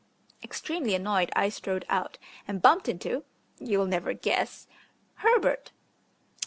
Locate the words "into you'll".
2.89-3.85